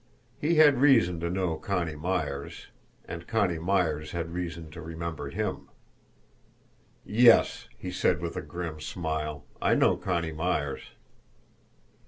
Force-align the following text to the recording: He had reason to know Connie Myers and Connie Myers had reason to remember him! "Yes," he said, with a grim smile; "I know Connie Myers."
He 0.39 0.55
had 0.55 0.81
reason 0.81 1.19
to 1.19 1.29
know 1.29 1.57
Connie 1.57 1.95
Myers 1.95 2.69
and 3.05 3.27
Connie 3.27 3.59
Myers 3.59 4.13
had 4.13 4.33
reason 4.33 4.71
to 4.71 4.81
remember 4.81 5.29
him! 5.29 5.69
"Yes," 7.05 7.69
he 7.77 7.91
said, 7.91 8.19
with 8.19 8.35
a 8.35 8.41
grim 8.41 8.79
smile; 8.79 9.45
"I 9.61 9.75
know 9.75 9.97
Connie 9.97 10.31
Myers." 10.31 10.93